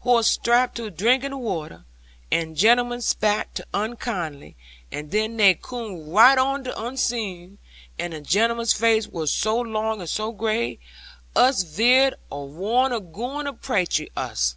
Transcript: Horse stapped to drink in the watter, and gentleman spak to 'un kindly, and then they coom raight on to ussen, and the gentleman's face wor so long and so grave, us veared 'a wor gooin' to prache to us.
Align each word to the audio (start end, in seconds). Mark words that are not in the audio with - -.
Horse 0.00 0.28
stapped 0.32 0.74
to 0.76 0.90
drink 0.90 1.24
in 1.24 1.30
the 1.30 1.38
watter, 1.38 1.86
and 2.30 2.54
gentleman 2.54 3.00
spak 3.00 3.54
to 3.54 3.64
'un 3.72 3.96
kindly, 3.96 4.54
and 4.92 5.10
then 5.10 5.38
they 5.38 5.54
coom 5.54 6.10
raight 6.10 6.36
on 6.36 6.64
to 6.64 6.70
ussen, 6.78 7.56
and 7.98 8.12
the 8.12 8.20
gentleman's 8.20 8.74
face 8.74 9.06
wor 9.08 9.26
so 9.26 9.58
long 9.58 10.00
and 10.00 10.10
so 10.10 10.32
grave, 10.32 10.80
us 11.34 11.62
veared 11.62 12.12
'a 12.30 12.38
wor 12.40 12.90
gooin' 13.00 13.46
to 13.46 13.54
prache 13.54 13.96
to 13.96 14.08
us. 14.14 14.56